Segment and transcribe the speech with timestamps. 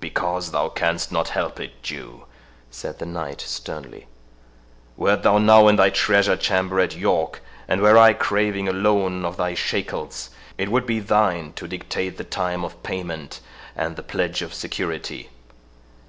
[0.00, 2.24] "Because thou canst not help it, Jew,"
[2.68, 4.08] said the knight, sternly.
[4.96, 9.24] "Wert thou now in thy treasure chamber at York, and were I craving a loan
[9.24, 13.38] of thy shekels, it would be thine to dictate the time of payment,
[13.76, 15.30] and the pledge of security.